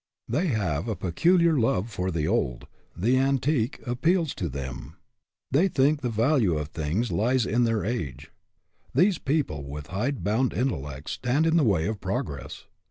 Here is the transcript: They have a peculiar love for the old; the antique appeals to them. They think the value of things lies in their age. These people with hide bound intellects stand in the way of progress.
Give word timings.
They 0.27 0.47
have 0.47 0.87
a 0.87 0.95
peculiar 0.95 1.59
love 1.59 1.91
for 1.91 2.09
the 2.09 2.27
old; 2.27 2.65
the 2.97 3.19
antique 3.19 3.79
appeals 3.85 4.33
to 4.33 4.49
them. 4.49 4.95
They 5.51 5.67
think 5.67 6.01
the 6.01 6.09
value 6.09 6.57
of 6.57 6.69
things 6.69 7.11
lies 7.11 7.45
in 7.45 7.65
their 7.65 7.85
age. 7.85 8.31
These 8.95 9.19
people 9.19 9.63
with 9.63 9.85
hide 9.93 10.23
bound 10.23 10.53
intellects 10.53 11.11
stand 11.11 11.45
in 11.45 11.55
the 11.55 11.63
way 11.63 11.85
of 11.85 12.01
progress. 12.01 12.65